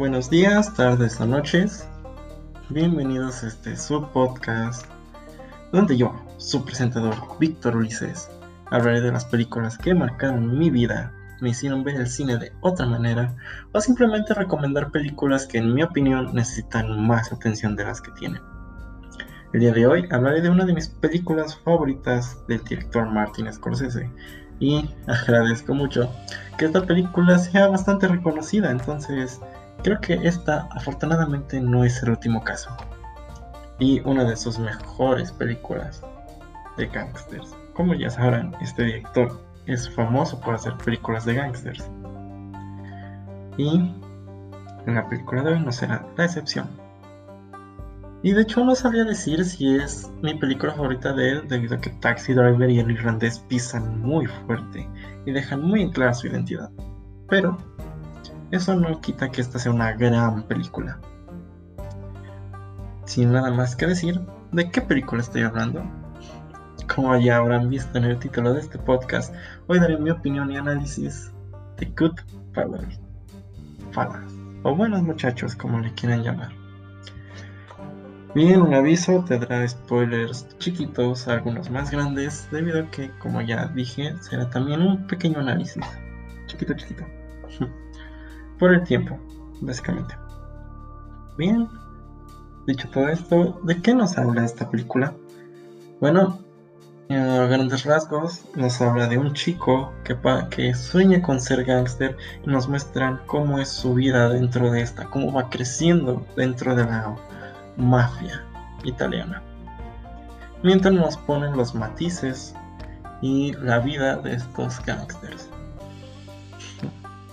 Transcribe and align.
Buenos 0.00 0.30
días, 0.30 0.72
tardes 0.72 1.20
o 1.20 1.26
noches. 1.26 1.86
Bienvenidos 2.70 3.44
a 3.44 3.48
este 3.48 3.76
subpodcast 3.76 4.86
donde 5.72 5.94
yo, 5.94 6.18
su 6.38 6.64
presentador 6.64 7.14
Víctor 7.38 7.76
Ulises, 7.76 8.30
hablaré 8.70 9.02
de 9.02 9.12
las 9.12 9.26
películas 9.26 9.76
que 9.76 9.92
marcaron 9.92 10.58
mi 10.58 10.70
vida, 10.70 11.12
me 11.42 11.50
hicieron 11.50 11.84
ver 11.84 11.96
el 11.96 12.06
cine 12.06 12.38
de 12.38 12.50
otra 12.62 12.86
manera 12.86 13.36
o 13.72 13.80
simplemente 13.82 14.32
recomendar 14.32 14.90
películas 14.90 15.46
que 15.46 15.58
en 15.58 15.74
mi 15.74 15.82
opinión 15.82 16.34
necesitan 16.34 17.06
más 17.06 17.30
atención 17.30 17.76
de 17.76 17.84
las 17.84 18.00
que 18.00 18.12
tienen. 18.12 18.40
El 19.52 19.60
día 19.60 19.72
de 19.74 19.86
hoy 19.86 20.08
hablaré 20.10 20.40
de 20.40 20.48
una 20.48 20.64
de 20.64 20.72
mis 20.72 20.88
películas 20.88 21.56
favoritas 21.56 22.38
del 22.48 22.64
director 22.64 23.06
Martin 23.06 23.52
Scorsese 23.52 24.08
y 24.60 24.88
agradezco 25.06 25.74
mucho 25.74 26.10
que 26.56 26.64
esta 26.64 26.86
película 26.86 27.38
sea 27.38 27.66
bastante 27.66 28.08
reconocida, 28.08 28.70
entonces 28.70 29.42
Creo 29.82 30.00
que 30.00 30.14
esta 30.14 30.68
afortunadamente 30.72 31.60
no 31.60 31.84
es 31.84 32.02
el 32.02 32.10
último 32.10 32.42
caso. 32.44 32.70
Y 33.78 34.00
una 34.00 34.24
de 34.24 34.36
sus 34.36 34.58
mejores 34.58 35.32
películas 35.32 36.02
de 36.76 36.86
gangsters. 36.86 37.56
Como 37.74 37.94
ya 37.94 38.10
sabrán, 38.10 38.54
este 38.60 38.84
director 38.84 39.40
es 39.66 39.88
famoso 39.88 40.38
por 40.40 40.54
hacer 40.54 40.76
películas 40.76 41.24
de 41.24 41.34
gangsters. 41.34 41.88
Y 43.56 43.94
la 44.86 45.08
película 45.08 45.42
de 45.42 45.52
hoy 45.52 45.60
no 45.60 45.72
será 45.72 46.04
la 46.16 46.24
excepción. 46.26 46.68
Y 48.22 48.32
de 48.32 48.42
hecho 48.42 48.62
no 48.64 48.74
sabría 48.74 49.04
decir 49.04 49.42
si 49.46 49.76
es 49.76 50.10
mi 50.20 50.34
película 50.34 50.74
favorita 50.74 51.14
de 51.14 51.30
él 51.30 51.48
debido 51.48 51.76
a 51.76 51.80
que 51.80 51.88
Taxi 51.88 52.34
Driver 52.34 52.68
y 52.68 52.80
el 52.80 52.90
irlandés 52.90 53.38
pisan 53.48 54.00
muy 54.02 54.26
fuerte 54.26 54.86
y 55.24 55.32
dejan 55.32 55.62
muy 55.62 55.90
clara 55.90 56.12
su 56.12 56.26
identidad. 56.26 56.70
Pero 57.30 57.56
eso 58.50 58.74
no 58.74 59.00
quita 59.00 59.30
que 59.30 59.40
esta 59.40 59.58
sea 59.58 59.72
una 59.72 59.92
gran 59.92 60.42
película. 60.44 60.98
Sin 63.04 63.32
nada 63.32 63.50
más 63.50 63.76
que 63.76 63.86
decir, 63.86 64.20
¿de 64.52 64.70
qué 64.70 64.80
película 64.80 65.20
estoy 65.20 65.42
hablando? 65.42 65.82
Como 66.92 67.16
ya 67.16 67.36
habrán 67.36 67.70
visto 67.70 67.96
en 67.98 68.04
el 68.04 68.18
título 68.18 68.52
de 68.52 68.60
este 68.60 68.78
podcast, 68.78 69.34
hoy 69.68 69.78
daré 69.78 69.96
mi 69.98 70.10
opinión 70.10 70.50
y 70.50 70.56
análisis 70.56 71.32
de 71.76 71.86
Good 71.86 72.18
Fellas. 72.52 73.00
O 74.62 74.74
buenos 74.74 75.02
muchachos, 75.02 75.54
como 75.54 75.78
le 75.80 75.92
quieran 75.94 76.22
llamar. 76.22 76.50
Bien, 78.34 78.62
un 78.62 78.74
aviso, 78.74 79.24
tendrá 79.24 79.66
spoilers 79.66 80.46
chiquitos, 80.58 81.26
algunos 81.26 81.70
más 81.70 81.90
grandes, 81.90 82.48
debido 82.52 82.80
a 82.80 82.90
que, 82.90 83.10
como 83.18 83.40
ya 83.40 83.66
dije, 83.68 84.14
será 84.20 84.48
también 84.50 84.82
un 84.82 85.06
pequeño 85.06 85.40
análisis. 85.40 85.84
Chiquito, 86.46 86.74
chiquito. 86.74 87.04
por 88.60 88.74
el 88.74 88.84
tiempo, 88.84 89.18
básicamente. 89.62 90.14
Bien, 91.36 91.66
dicho 92.66 92.88
todo 92.90 93.08
esto, 93.08 93.58
¿de 93.64 93.80
qué 93.80 93.94
nos 93.94 94.18
habla 94.18 94.44
esta 94.44 94.70
película? 94.70 95.14
Bueno, 96.00 96.38
a 97.08 97.46
grandes 97.46 97.84
rasgos 97.84 98.44
nos 98.54 98.80
habla 98.80 99.08
de 99.08 99.18
un 99.18 99.32
chico 99.32 99.92
que, 100.04 100.16
que 100.50 100.74
sueña 100.74 101.22
con 101.22 101.40
ser 101.40 101.64
gángster 101.64 102.16
y 102.44 102.48
nos 102.48 102.68
muestran 102.68 103.20
cómo 103.26 103.58
es 103.58 103.68
su 103.68 103.94
vida 103.94 104.28
dentro 104.28 104.70
de 104.70 104.82
esta, 104.82 105.06
cómo 105.06 105.32
va 105.32 105.48
creciendo 105.48 106.24
dentro 106.36 106.76
de 106.76 106.84
la 106.84 107.16
mafia 107.76 108.44
italiana. 108.84 109.42
Mientras 110.62 110.92
nos 110.92 111.16
ponen 111.16 111.56
los 111.56 111.74
matices 111.74 112.54
y 113.22 113.54
la 113.54 113.78
vida 113.78 114.16
de 114.16 114.34
estos 114.34 114.84
gángsters. 114.84 115.48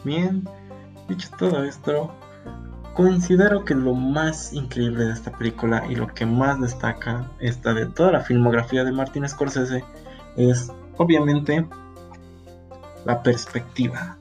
Bien, 0.06 0.47
Dicho 1.08 1.30
todo 1.39 1.63
esto, 1.63 2.11
considero 2.94 3.63
que 3.63 3.73
lo 3.73 3.94
más 3.94 4.51
increíble 4.51 5.06
de 5.06 5.13
esta 5.13 5.31
película 5.31 5.85
y 5.90 5.95
lo 5.95 6.07
que 6.07 6.25
más 6.25 6.59
destaca 6.59 7.29
esta 7.40 7.73
de 7.73 7.85
toda 7.85 8.12
la 8.12 8.22
filmografía 8.22 8.84
de 8.84 8.91
Martin 8.91 9.28
Scorsese 9.28 9.85
es 10.35 10.72
obviamente 10.97 11.66
la 13.06 13.23
perspectiva. 13.23 14.17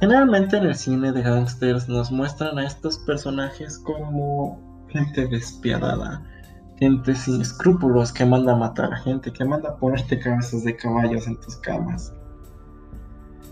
Generalmente 0.00 0.58
en 0.58 0.64
el 0.64 0.74
cine 0.74 1.10
de 1.10 1.22
gangsters 1.22 1.88
nos 1.88 2.10
muestran 2.10 2.58
a 2.58 2.66
estos 2.66 2.98
personajes 2.98 3.78
como 3.78 4.60
gente 4.88 5.26
despiadada, 5.26 6.22
gente 6.78 7.14
sin 7.14 7.40
escrúpulos 7.40 8.12
que 8.12 8.26
manda 8.26 8.52
a 8.52 8.56
matar 8.56 8.92
a 8.92 8.98
gente, 8.98 9.32
que 9.32 9.44
manda 9.44 9.70
a 9.70 9.76
ponerte 9.76 10.18
cabezas 10.18 10.64
de 10.64 10.76
caballos 10.76 11.26
en 11.26 11.40
tus 11.40 11.56
camas 11.56 12.12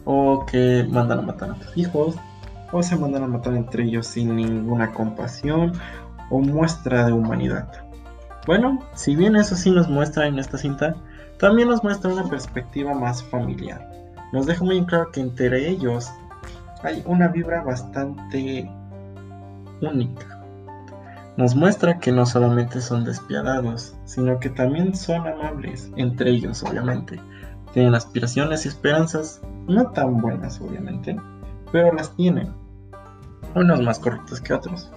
o 0.04 0.44
que 0.46 0.86
mandan 0.90 1.20
a 1.20 1.22
matar 1.22 1.50
a 1.50 1.54
tus 1.54 1.76
hijos, 1.76 2.16
o 2.72 2.82
se 2.82 2.96
mandan 2.96 3.22
a 3.22 3.28
matar 3.28 3.54
entre 3.54 3.84
ellos 3.84 4.06
sin 4.06 4.36
ninguna 4.36 4.92
compasión 4.92 5.72
o 6.30 6.40
muestra 6.40 7.06
de 7.06 7.12
humanidad. 7.12 7.68
Bueno, 8.46 8.80
si 8.94 9.16
bien 9.16 9.36
eso 9.36 9.56
sí 9.56 9.70
nos 9.70 9.88
muestra 9.88 10.26
en 10.26 10.38
esta 10.38 10.58
cinta, 10.58 10.94
también 11.38 11.68
nos 11.68 11.82
muestra 11.82 12.12
una 12.12 12.28
perspectiva 12.28 12.94
más 12.94 13.22
familiar. 13.22 13.90
Nos 14.32 14.46
deja 14.46 14.64
muy 14.64 14.84
claro 14.84 15.10
que 15.12 15.20
entre 15.20 15.68
ellos 15.68 16.10
hay 16.82 17.02
una 17.06 17.28
vibra 17.28 17.62
bastante 17.62 18.70
única. 19.80 20.44
Nos 21.36 21.54
muestra 21.54 21.98
que 21.98 22.12
no 22.12 22.26
solamente 22.26 22.80
son 22.80 23.04
despiadados, 23.04 23.94
sino 24.04 24.38
que 24.38 24.50
también 24.50 24.94
son 24.94 25.26
amables, 25.26 25.90
entre 25.96 26.30
ellos 26.30 26.62
obviamente. 26.62 27.18
Tienen 27.72 27.94
aspiraciones 27.94 28.64
y 28.64 28.68
esperanzas 28.68 29.40
no 29.66 29.90
tan 29.90 30.20
buenas, 30.20 30.60
obviamente, 30.60 31.16
pero 31.72 31.92
las 31.92 32.14
tienen. 32.16 32.52
Unos 33.54 33.80
más 33.82 33.98
correctos 33.98 34.40
que 34.40 34.52
otros. 34.52 34.90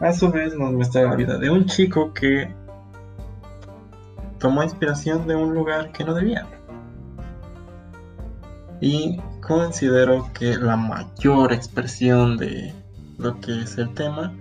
A 0.00 0.12
su 0.12 0.30
vez 0.30 0.56
nos 0.56 0.72
muestra 0.72 1.02
la 1.02 1.14
vida 1.14 1.38
de 1.38 1.50
un 1.50 1.66
chico 1.66 2.12
que 2.12 2.52
tomó 4.38 4.62
inspiración 4.62 5.26
de 5.26 5.36
un 5.36 5.54
lugar 5.54 5.92
que 5.92 6.04
no 6.04 6.14
debía. 6.14 6.46
Y 8.80 9.20
considero 9.46 10.30
que 10.32 10.56
la 10.56 10.76
mayor 10.76 11.52
expresión 11.52 12.38
de 12.38 12.74
lo 13.18 13.38
que 13.40 13.62
es 13.62 13.76
el 13.76 13.92
tema 13.94 14.32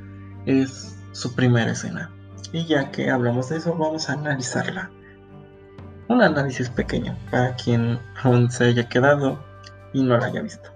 es 0.46 0.98
su 1.12 1.36
primera 1.36 1.72
escena. 1.72 2.10
Y 2.54 2.66
ya 2.66 2.90
que 2.90 3.12
hablamos 3.12 3.50
de 3.50 3.58
eso, 3.58 3.76
vamos 3.78 4.10
a 4.10 4.14
analizarla 4.14 4.90
un 6.10 6.24
análisis 6.24 6.70
pequeño 6.70 7.16
para 7.32 7.56
quien 7.56 8.00
aún 8.24 8.50
se 8.52 8.66
haya 8.66 8.90
quedado 8.90 9.40
y 9.94 10.04
no 10.04 10.18
la 10.18 10.26
haya 10.26 10.42
visto. 10.42 10.70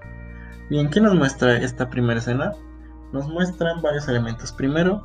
Bien, 0.69 0.89
¿qué 0.89 1.01
nos 1.01 1.15
muestra 1.15 1.57
esta 1.57 1.89
primera 1.89 2.19
escena? 2.19 2.53
Nos 3.11 3.27
muestran 3.27 3.81
varios 3.81 4.07
elementos. 4.07 4.51
Primero, 4.51 5.03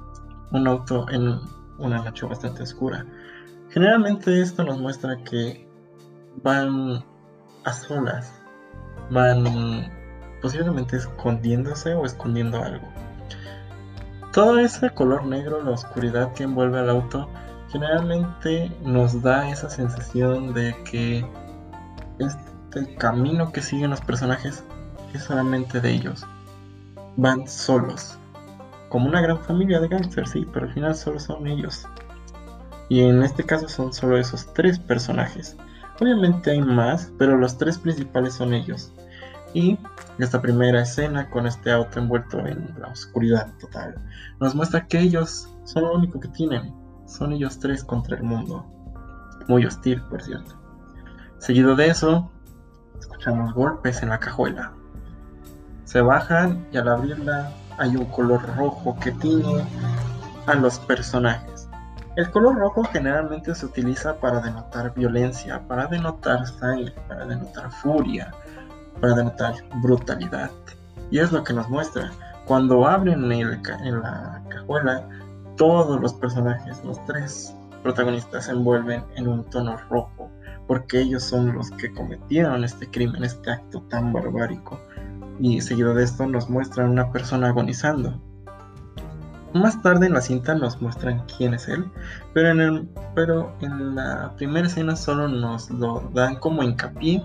un 0.52 0.68
auto 0.68 1.08
en 1.10 1.40
una 1.78 2.02
noche 2.02 2.26
bastante 2.26 2.62
oscura. 2.62 3.04
Generalmente 3.70 4.40
esto 4.40 4.64
nos 4.64 4.78
muestra 4.78 5.16
que 5.24 5.66
van 6.42 7.04
a 7.64 7.72
solas, 7.72 8.32
van 9.10 9.90
posiblemente 10.42 10.96
escondiéndose 10.96 11.94
o 11.94 12.04
escondiendo 12.04 12.62
algo. 12.62 12.86
Todo 14.32 14.58
ese 14.58 14.90
color 14.90 15.24
negro, 15.24 15.62
la 15.62 15.70
oscuridad 15.70 16.32
que 16.34 16.44
envuelve 16.44 16.78
al 16.78 16.90
auto, 16.90 17.28
generalmente 17.70 18.72
nos 18.82 19.22
da 19.22 19.50
esa 19.50 19.68
sensación 19.68 20.54
de 20.54 20.74
que 20.84 21.24
este 22.18 22.96
camino 22.96 23.52
que 23.52 23.62
siguen 23.62 23.90
los 23.90 24.00
personajes 24.00 24.64
es 25.14 25.24
solamente 25.24 25.80
de 25.80 25.90
ellos. 25.90 26.26
Van 27.16 27.46
solos. 27.46 28.18
Como 28.88 29.08
una 29.08 29.20
gran 29.20 29.38
familia 29.38 29.80
de 29.80 29.88
gangsters, 29.88 30.30
sí, 30.30 30.46
pero 30.52 30.66
al 30.66 30.72
final 30.72 30.94
solo 30.94 31.20
son 31.20 31.46
ellos. 31.46 31.86
Y 32.88 33.02
en 33.02 33.22
este 33.22 33.44
caso 33.44 33.68
son 33.68 33.92
solo 33.92 34.16
esos 34.16 34.52
tres 34.54 34.78
personajes. 34.78 35.56
Obviamente 36.00 36.52
hay 36.52 36.62
más, 36.62 37.12
pero 37.18 37.36
los 37.36 37.58
tres 37.58 37.76
principales 37.76 38.34
son 38.34 38.54
ellos. 38.54 38.92
Y 39.52 39.78
esta 40.18 40.40
primera 40.40 40.82
escena 40.82 41.28
con 41.28 41.46
este 41.46 41.70
auto 41.70 41.98
envuelto 41.98 42.38
en 42.46 42.74
la 42.78 42.88
oscuridad 42.88 43.50
total 43.58 43.94
nos 44.40 44.54
muestra 44.54 44.86
que 44.86 45.00
ellos 45.00 45.48
son 45.64 45.84
lo 45.84 45.94
único 45.94 46.20
que 46.20 46.28
tienen 46.28 46.74
son 47.08 47.32
ellos 47.32 47.58
tres 47.58 47.82
contra 47.82 48.16
el 48.16 48.22
mundo. 48.22 48.64
Muy 49.48 49.64
hostil, 49.64 50.00
por 50.02 50.22
cierto. 50.22 50.54
Seguido 51.38 51.74
de 51.74 51.88
eso, 51.88 52.30
escuchamos 53.00 53.54
golpes 53.54 54.02
en 54.02 54.10
la 54.10 54.18
cajuela. 54.18 54.72
Se 55.84 56.02
bajan 56.02 56.66
y 56.70 56.76
al 56.76 56.88
abrirla 56.88 57.50
hay 57.78 57.96
un 57.96 58.04
color 58.06 58.42
rojo 58.56 58.96
que 59.00 59.12
tiñe 59.12 59.64
a 60.46 60.54
los 60.54 60.78
personajes. 60.80 61.68
El 62.16 62.30
color 62.30 62.56
rojo 62.56 62.82
generalmente 62.84 63.54
se 63.54 63.64
utiliza 63.64 64.16
para 64.16 64.40
denotar 64.40 64.92
violencia, 64.94 65.66
para 65.66 65.86
denotar 65.86 66.46
sangre, 66.46 66.92
para 67.06 67.24
denotar 67.24 67.70
furia, 67.70 68.32
para 69.00 69.14
denotar 69.14 69.54
brutalidad. 69.76 70.50
Y 71.10 71.20
es 71.20 71.32
lo 71.32 71.44
que 71.44 71.52
nos 71.52 71.68
muestra. 71.70 72.10
Cuando 72.44 72.86
abren 72.86 73.30
en 73.30 73.62
la 74.02 74.42
cajuela, 74.48 75.08
todos 75.58 76.00
los 76.00 76.14
personajes, 76.14 76.82
los 76.84 77.04
tres 77.04 77.54
protagonistas 77.82 78.46
se 78.46 78.52
envuelven 78.52 79.04
en 79.16 79.28
un 79.28 79.44
tono 79.44 79.76
rojo, 79.90 80.30
porque 80.66 81.00
ellos 81.00 81.24
son 81.24 81.52
los 81.54 81.70
que 81.72 81.92
cometieron 81.92 82.64
este 82.64 82.88
crimen, 82.88 83.24
este 83.24 83.50
acto 83.50 83.82
tan 83.90 84.12
barbárico. 84.12 84.80
Y 85.40 85.60
seguido 85.60 85.94
de 85.94 86.04
esto 86.04 86.26
nos 86.26 86.48
muestran 86.48 86.90
una 86.90 87.12
persona 87.12 87.48
agonizando. 87.48 88.20
Más 89.54 89.80
tarde 89.82 90.06
en 90.06 90.14
la 90.14 90.20
cinta 90.20 90.54
nos 90.54 90.80
muestran 90.80 91.24
quién 91.36 91.54
es 91.54 91.68
él, 91.68 91.84
pero 92.34 92.50
en, 92.50 92.60
el, 92.60 92.88
pero 93.14 93.52
en 93.60 93.94
la 93.94 94.32
primera 94.36 94.66
escena 94.66 94.94
solo 94.94 95.26
nos 95.26 95.70
lo 95.70 96.00
dan 96.12 96.36
como 96.36 96.62
hincapié 96.62 97.24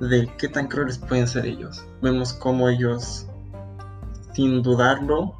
de 0.00 0.28
qué 0.38 0.48
tan 0.48 0.66
crueles 0.66 0.98
pueden 0.98 1.28
ser 1.28 1.46
ellos. 1.46 1.86
Vemos 2.02 2.32
cómo 2.32 2.68
ellos, 2.68 3.28
sin 4.32 4.62
dudarlo, 4.62 5.36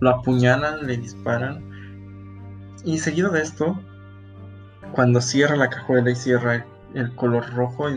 lo 0.00 0.10
apuñalan, 0.10 0.86
le 0.86 0.96
disparan. 0.96 1.62
Y 2.84 2.98
seguido 2.98 3.30
de 3.30 3.42
esto, 3.42 3.78
cuando 4.92 5.20
cierra 5.20 5.56
la 5.56 5.70
cajuela 5.70 6.10
y 6.10 6.14
cierra 6.14 6.64
el 6.94 7.14
color 7.14 7.52
rojo, 7.54 7.88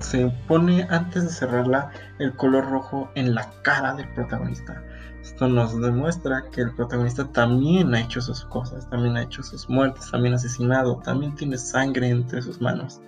se 0.00 0.32
pone 0.48 0.86
antes 0.90 1.24
de 1.24 1.30
cerrarla 1.30 1.90
el 2.18 2.34
color 2.34 2.68
rojo 2.70 3.10
en 3.14 3.34
la 3.34 3.48
cara 3.62 3.94
del 3.94 4.08
protagonista. 4.14 4.82
Esto 5.22 5.48
nos 5.48 5.80
demuestra 5.80 6.44
que 6.50 6.62
el 6.62 6.74
protagonista 6.74 7.24
también 7.28 7.94
ha 7.94 8.00
hecho 8.00 8.20
sus 8.20 8.44
cosas, 8.46 8.90
también 8.90 9.16
ha 9.16 9.22
hecho 9.22 9.42
sus 9.42 9.68
muertes, 9.68 10.10
también 10.10 10.34
ha 10.34 10.36
asesinado, 10.36 10.96
también 11.04 11.34
tiene 11.36 11.56
sangre 11.56 12.08
entre 12.08 12.42
sus 12.42 12.60
manos. 12.60 13.00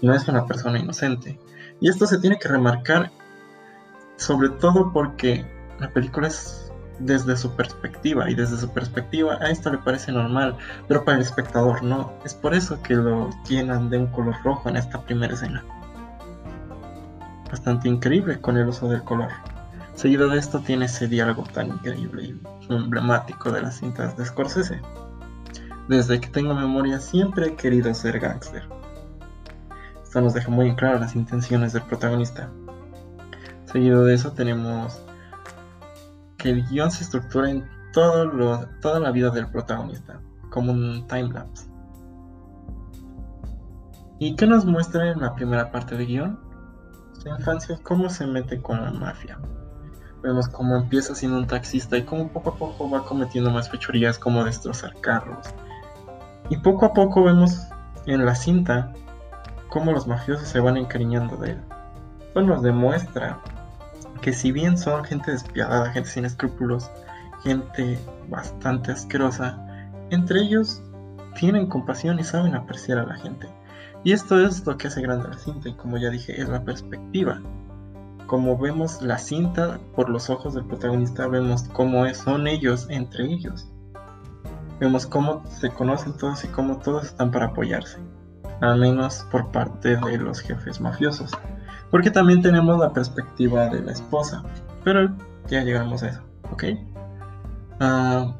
No 0.00 0.14
es 0.14 0.28
una 0.28 0.46
persona 0.46 0.78
inocente. 0.78 1.38
Y 1.80 1.88
esto 1.88 2.06
se 2.06 2.18
tiene 2.18 2.38
que 2.38 2.48
remarcar 2.48 3.10
sobre 4.16 4.48
todo 4.48 4.92
porque 4.92 5.44
la 5.80 5.90
película 5.90 6.28
es 6.28 6.65
desde 6.98 7.36
su 7.36 7.54
perspectiva 7.54 8.30
y 8.30 8.34
desde 8.34 8.56
su 8.56 8.70
perspectiva 8.70 9.38
a 9.40 9.50
esto 9.50 9.70
le 9.70 9.78
parece 9.78 10.12
normal, 10.12 10.56
pero 10.88 11.04
para 11.04 11.16
el 11.18 11.22
espectador 11.22 11.82
no. 11.82 12.12
Es 12.24 12.34
por 12.34 12.54
eso 12.54 12.82
que 12.82 12.94
lo 12.94 13.30
llenan 13.48 13.90
de 13.90 13.98
un 13.98 14.06
color 14.08 14.36
rojo 14.42 14.68
en 14.68 14.76
esta 14.76 15.00
primera 15.02 15.34
escena. 15.34 15.64
Bastante 17.50 17.88
increíble 17.88 18.40
con 18.40 18.56
el 18.56 18.68
uso 18.68 18.88
del 18.88 19.02
color. 19.02 19.30
Seguido 19.94 20.28
de 20.28 20.38
esto 20.38 20.60
tiene 20.60 20.86
ese 20.86 21.08
diálogo 21.08 21.44
tan 21.44 21.68
increíble 21.68 22.34
y 22.68 22.72
emblemático 22.74 23.50
de 23.50 23.62
las 23.62 23.78
cintas 23.78 24.16
de 24.16 24.26
Scorsese. 24.26 24.80
Desde 25.88 26.20
que 26.20 26.28
tengo 26.28 26.54
memoria 26.54 27.00
siempre 27.00 27.46
he 27.46 27.54
querido 27.54 27.94
ser 27.94 28.18
gángster. 28.18 28.64
Esto 30.02 30.20
nos 30.20 30.34
deja 30.34 30.50
muy 30.50 30.74
claro 30.74 30.98
las 30.98 31.14
intenciones 31.14 31.72
del 31.72 31.82
protagonista. 31.82 32.50
Seguido 33.64 34.04
de 34.04 34.14
eso 34.14 34.32
tenemos 34.32 35.05
que 36.46 36.52
el 36.52 36.64
guion 36.68 36.92
se 36.92 37.02
estructura 37.02 37.50
en 37.50 37.68
todo 37.92 38.24
lo, 38.24 38.68
toda 38.80 39.00
la 39.00 39.10
vida 39.10 39.30
del 39.30 39.48
protagonista, 39.48 40.20
como 40.50 40.70
un 40.70 41.04
timelapse. 41.08 41.68
¿Y 44.20 44.36
qué 44.36 44.46
nos 44.46 44.64
muestra 44.64 45.10
en 45.10 45.20
la 45.20 45.34
primera 45.34 45.72
parte 45.72 45.96
del 45.96 46.06
guion? 46.06 46.38
Su 47.18 47.28
infancia, 47.28 47.76
cómo 47.82 48.08
se 48.08 48.26
mete 48.26 48.62
con 48.62 48.80
la 48.80 48.92
mafia, 48.92 49.38
Vemos 50.22 50.48
cómo 50.48 50.76
empieza 50.76 51.14
siendo 51.14 51.38
un 51.38 51.46
taxista 51.46 51.96
y 51.96 52.04
cómo 52.04 52.28
poco 52.28 52.50
a 52.50 52.56
poco 52.56 52.90
va 52.90 53.04
cometiendo 53.04 53.50
más 53.50 53.68
fechorías 53.68 54.18
como 54.18 54.44
destrozar 54.44 54.94
carros. 55.00 55.46
Y 56.48 56.56
poco 56.58 56.86
a 56.86 56.94
poco 56.94 57.24
vemos 57.24 57.60
en 58.06 58.24
la 58.24 58.34
cinta 58.34 58.92
cómo 59.68 59.92
los 59.92 60.06
mafiosos 60.06 60.48
se 60.48 60.60
van 60.60 60.76
encariñando 60.76 61.36
de 61.36 61.52
él. 61.52 61.60
Esto 62.20 62.40
nos 62.42 62.62
demuestra 62.62 63.40
que 64.20 64.32
si 64.32 64.52
bien 64.52 64.76
son 64.78 65.04
gente 65.04 65.30
despiadada, 65.30 65.92
gente 65.92 66.08
sin 66.08 66.24
escrúpulos, 66.24 66.90
gente 67.42 67.98
bastante 68.28 68.92
asquerosa, 68.92 69.58
entre 70.10 70.40
ellos 70.40 70.82
tienen 71.38 71.66
compasión 71.66 72.18
y 72.18 72.24
saben 72.24 72.54
apreciar 72.54 72.98
a 72.98 73.06
la 73.06 73.16
gente. 73.16 73.48
Y 74.04 74.12
esto 74.12 74.44
es 74.44 74.64
lo 74.66 74.76
que 74.76 74.88
hace 74.88 75.02
grande 75.02 75.28
la 75.28 75.38
cinta 75.38 75.68
y 75.68 75.74
como 75.74 75.98
ya 75.98 76.10
dije 76.10 76.40
es 76.40 76.48
la 76.48 76.64
perspectiva 76.64 77.40
como 78.26 78.58
vemos 78.58 79.02
la 79.02 79.18
cinta 79.18 79.78
por 79.94 80.08
los 80.08 80.30
ojos 80.30 80.54
del 80.54 80.64
protagonista, 80.64 81.26
vemos 81.28 81.62
cómo 81.72 82.12
son 82.14 82.46
ellos 82.46 82.86
entre 82.90 83.24
ellos. 83.24 83.68
Vemos 84.80 85.06
cómo 85.06 85.44
se 85.48 85.70
conocen 85.70 86.16
todos 86.16 86.44
y 86.44 86.48
cómo 86.48 86.78
todos 86.78 87.06
están 87.06 87.30
para 87.30 87.46
apoyarse, 87.46 87.98
al 88.60 88.78
menos 88.78 89.26
por 89.30 89.50
parte 89.50 89.96
de 89.96 90.18
los 90.18 90.40
jefes 90.40 90.80
mafiosos. 90.80 91.30
Porque 91.90 92.10
también 92.10 92.42
tenemos 92.42 92.78
la 92.78 92.92
perspectiva 92.92 93.68
de 93.68 93.82
la 93.82 93.92
esposa, 93.92 94.42
pero 94.84 95.14
ya 95.48 95.62
llegamos 95.62 96.02
a 96.02 96.08
eso, 96.08 96.20
¿ok? 96.50 96.64
Ah, 97.80 98.34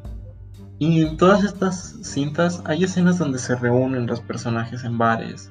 y 0.79 1.03
en 1.03 1.17
todas 1.17 1.45
estas 1.45 1.97
cintas 2.03 2.63
hay 2.67 2.85
escenas 2.85 3.19
donde 3.19 3.39
se 3.39 3.55
reúnen 3.57 4.07
los 4.07 4.21
personajes 4.21 4.85
en 4.85 4.99
bares, 4.99 5.51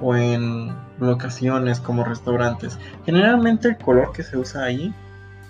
o 0.00 0.16
en 0.16 0.74
locaciones 0.98 1.80
como 1.80 2.04
restaurantes. 2.04 2.78
Generalmente 3.04 3.68
el 3.68 3.78
color 3.78 4.12
que 4.12 4.22
se 4.22 4.36
usa 4.36 4.64
ahí, 4.64 4.94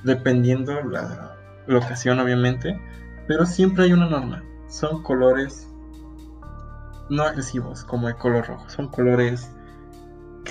dependiendo 0.02 0.81
la 0.82 1.36
locación 1.66 2.20
obviamente, 2.20 2.81
pero 3.26 3.46
siempre 3.46 3.84
hay 3.84 3.92
una 3.92 4.08
norma. 4.08 4.42
Son 4.69 5.02
colores 5.02 5.69
no 7.10 7.22
agresivos 7.22 7.84
como 7.84 8.08
el 8.08 8.16
color 8.16 8.46
rojo, 8.46 8.69
son 8.69 8.88
colores 8.88 9.50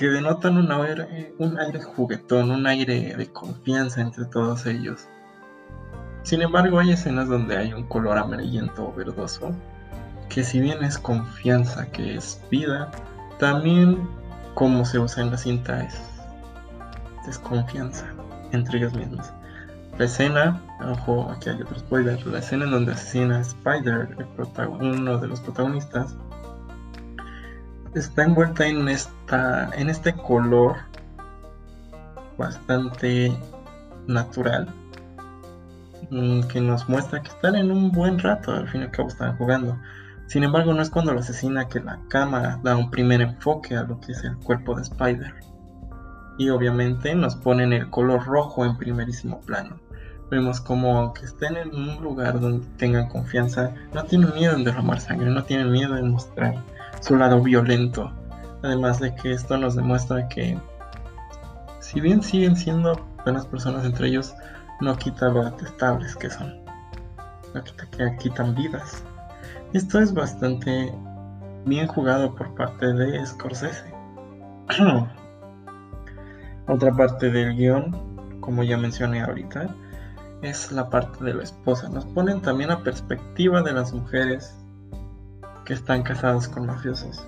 que 0.04 0.10
denotan 0.10 0.58
un 0.58 0.70
aire, 0.70 1.34
un 1.38 1.58
aire 1.58 1.80
juguetón, 1.80 2.50
un 2.50 2.66
aire 2.66 3.16
de 3.16 3.26
confianza 3.32 4.02
entre 4.02 4.26
todos 4.26 4.66
ellos. 4.66 5.08
Sin 6.24 6.42
embargo, 6.42 6.78
hay 6.78 6.90
escenas 6.90 7.26
donde 7.26 7.56
hay 7.56 7.72
un 7.72 7.84
color 7.84 8.18
amarillento 8.18 8.86
o 8.86 8.92
verdoso, 8.92 9.54
que 10.28 10.44
si 10.44 10.60
bien 10.60 10.84
es 10.84 10.98
confianza, 10.98 11.86
que 11.90 12.16
es 12.16 12.38
vida, 12.50 12.90
también, 13.38 14.06
como 14.52 14.84
se 14.84 14.98
usa 14.98 15.22
en 15.22 15.30
la 15.30 15.38
cinta, 15.38 15.82
es 15.82 15.98
desconfianza 17.24 18.04
entre 18.52 18.80
ellos 18.80 18.92
mismos. 18.92 19.32
La 19.96 20.04
escena, 20.04 20.60
ojo, 20.86 21.30
aquí 21.30 21.48
hay 21.48 21.62
otro 21.62 21.78
spoiler, 21.78 22.26
la 22.26 22.40
escena 22.40 22.66
en 22.66 22.72
donde 22.72 22.92
asesina 22.92 23.38
a 23.38 23.40
Spider, 23.40 24.14
uno 24.68 25.16
de 25.16 25.28
los 25.28 25.40
protagonistas, 25.40 26.14
está 27.94 28.24
envuelta 28.24 28.66
en 28.66 28.88
esta 28.88 29.70
en 29.76 29.88
este 29.88 30.12
color 30.12 30.76
bastante 32.36 33.32
natural 34.06 34.68
mm, 36.10 36.42
que 36.42 36.60
nos 36.60 36.88
muestra 36.88 37.22
que 37.22 37.28
están 37.28 37.54
en 37.56 37.70
un 37.70 37.92
buen 37.92 38.18
rato, 38.18 38.52
al 38.52 38.68
fin 38.68 38.82
y 38.82 38.84
al 38.84 38.90
cabo 38.90 39.08
están 39.08 39.36
jugando. 39.36 39.78
Sin 40.26 40.42
embargo, 40.42 40.72
no 40.72 40.82
es 40.82 40.90
cuando 40.90 41.12
lo 41.12 41.20
asesina 41.20 41.68
que 41.68 41.80
la 41.80 42.00
cámara 42.08 42.58
da 42.62 42.76
un 42.76 42.90
primer 42.90 43.20
enfoque 43.20 43.76
a 43.76 43.82
lo 43.82 44.00
que 44.00 44.12
es 44.12 44.24
el 44.24 44.36
cuerpo 44.38 44.74
de 44.74 44.82
Spider. 44.82 45.34
Y 46.38 46.48
obviamente 46.48 47.14
nos 47.14 47.36
ponen 47.36 47.72
el 47.72 47.90
color 47.90 48.24
rojo 48.24 48.64
en 48.64 48.76
primerísimo 48.76 49.40
plano. 49.42 49.78
Vemos 50.30 50.60
como 50.60 50.98
aunque 50.98 51.26
estén 51.26 51.56
en 51.56 51.74
un 51.74 52.02
lugar 52.02 52.40
donde 52.40 52.66
tengan 52.78 53.08
confianza, 53.08 53.72
no 53.92 54.02
tienen 54.04 54.34
miedo 54.34 54.56
en 54.56 54.64
derramar 54.64 54.98
sangre, 54.98 55.30
no 55.30 55.44
tienen 55.44 55.70
miedo 55.70 55.96
en 55.96 56.10
mostrar 56.10 56.56
su 57.00 57.16
lado 57.16 57.42
violento. 57.42 58.12
Además 58.62 59.00
de 59.00 59.14
que 59.14 59.32
esto 59.32 59.58
nos 59.58 59.76
demuestra 59.76 60.28
que 60.28 60.58
si 61.80 62.00
bien 62.00 62.22
siguen 62.22 62.56
siendo 62.56 62.98
buenas 63.24 63.46
personas 63.46 63.84
entre 63.84 64.08
ellos, 64.08 64.34
no 64.80 64.96
quita 64.96 65.28
lo 65.28 65.44
detestables 65.44 66.16
que 66.16 66.30
son. 66.30 66.64
No 67.54 67.62
quita 67.62 67.86
que 67.90 68.16
quitan 68.16 68.54
vidas. 68.54 69.04
Esto 69.72 70.00
es 70.00 70.12
bastante 70.14 70.92
bien 71.66 71.86
jugado 71.86 72.34
por 72.34 72.54
parte 72.54 72.92
de 72.92 73.24
Scorsese. 73.26 73.92
Otra 76.66 76.92
parte 76.94 77.30
del 77.30 77.54
guion, 77.56 78.40
como 78.40 78.62
ya 78.62 78.78
mencioné 78.78 79.22
ahorita, 79.22 79.68
es 80.42 80.72
la 80.72 80.88
parte 80.88 81.22
de 81.24 81.34
la 81.34 81.42
esposa. 81.42 81.88
Nos 81.88 82.06
ponen 82.06 82.40
también 82.40 82.70
a 82.70 82.82
perspectiva 82.82 83.62
de 83.62 83.72
las 83.72 83.92
mujeres 83.92 84.54
que 85.64 85.74
están 85.74 86.02
casadas 86.02 86.48
con 86.48 86.66
mafiosos. 86.66 87.26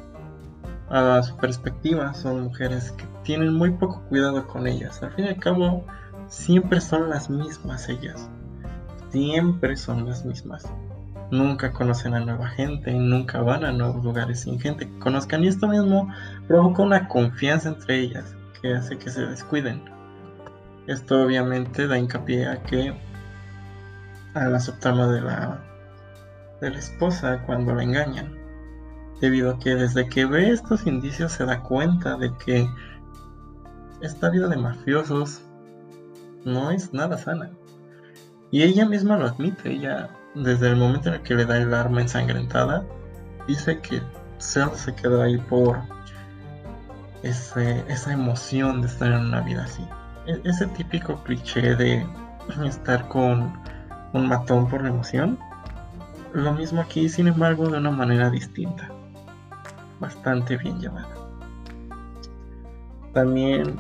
A 0.89 1.23
su 1.23 1.37
perspectiva 1.37 2.15
son 2.15 2.45
mujeres 2.45 2.93
que 2.93 3.05
tienen 3.25 3.55
muy 3.55 3.71
poco 3.71 4.03
cuidado 4.09 4.47
con 4.47 4.67
ellas. 4.67 5.03
Al 5.03 5.13
fin 5.13 5.25
y 5.27 5.29
al 5.29 5.39
cabo, 5.39 5.85
siempre 6.29 6.81
son 6.81 7.11
las 7.11 7.29
mismas 7.29 7.89
ellas. 7.89 8.29
Siempre 9.11 9.77
son 9.77 10.09
las 10.09 10.25
mismas 10.25 10.67
nunca 11.31 11.73
conocen 11.73 12.15
a 12.15 12.21
nueva 12.21 12.49
gente, 12.49 12.93
nunca 12.93 13.41
van 13.41 13.65
a 13.65 13.73
nuevos 13.73 14.05
lugares 14.05 14.41
sin 14.41 14.61
gente 14.61 14.87
que 14.87 14.99
conozcan 14.99 15.45
y 15.45 15.49
esto 15.49 15.69
mismo 15.69 16.13
provoca 16.47 16.83
una 16.83 17.09
confianza 17.09 17.71
entre 17.71 18.01
ellas 18.01 18.35
que 18.61 18.75
hace 18.75 18.99
que 18.99 19.11
se 19.11 19.27
descuiden. 19.27 19.83
Esto 20.87 21.23
obviamente 21.23 21.87
da 21.87 21.99
hincapié 21.99 22.47
a 22.47 22.63
que 22.63 22.97
a 24.35 24.45
la 24.45 24.61
subtrama 24.61 25.09
de 25.09 25.21
la 25.21 25.61
de 26.61 26.71
la 26.71 26.79
esposa 26.79 27.43
cuando 27.45 27.75
la 27.75 27.83
engañan, 27.83 28.37
debido 29.21 29.53
a 29.53 29.59
que 29.59 29.75
desde 29.75 30.09
que 30.09 30.25
ve 30.27 30.51
estos 30.51 30.87
indicios 30.87 31.33
se 31.33 31.45
da 31.45 31.63
cuenta 31.63 32.17
de 32.17 32.33
que 32.45 32.69
esta 34.01 34.31
vida 34.31 34.49
de 34.49 34.57
mafiosos 34.57 35.43
no 36.45 36.71
es 36.71 36.93
nada 36.93 37.19
sana. 37.19 37.51
Y 38.51 38.63
ella 38.63 38.87
misma 38.87 39.17
lo 39.17 39.27
admite, 39.27 39.73
ella 39.73 40.11
desde 40.35 40.69
el 40.69 40.77
momento 40.77 41.09
en 41.09 41.17
el 41.17 41.23
que 41.23 41.35
le 41.35 41.45
da 41.45 41.57
el 41.57 41.73
arma 41.75 42.03
ensangrentada, 42.03 42.85
dice 43.47 43.81
que 43.81 44.03
solo 44.39 44.75
se 44.75 44.95
quedó 44.95 45.23
ahí 45.23 45.39
por 45.39 45.79
esa 47.23 48.13
emoción 48.13 48.83
de 48.83 48.89
estar 48.89 49.11
en 49.11 49.21
una 49.21 49.41
vida 49.41 49.65
así. 49.65 49.87
e-, 50.27 50.41
ese 50.45 50.67
típico 50.69 51.23
cliché 51.25 51.75
de 51.75 52.07
estar 52.65 53.09
con 53.09 53.53
un 54.13 54.29
matón 54.29 54.69
por 54.69 54.83
la 54.83 54.91
emoción. 54.91 55.39
Lo 56.37 56.53
mismo 56.53 56.83
aquí, 56.83 57.09
sin 57.09 57.29
embargo, 57.29 57.67
de 57.67 57.79
una 57.79 57.91
manera 57.91 58.29
distinta. 58.29 58.91
Bastante 60.01 60.59
bien 60.59 60.79
llevada. 60.79 61.09
También 63.15 63.79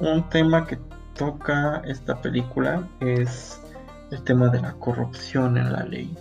un 0.00 0.28
tema 0.28 0.66
que 0.66 0.80
toca 1.14 1.82
esta 1.84 2.20
película 2.20 2.88
es 2.98 3.62
el 4.10 4.20
tema 4.24 4.48
de 4.48 4.62
la 4.62 4.72
corrupción 4.72 5.56
en 5.56 5.72
la 5.72 5.84
ley. 5.84 6.12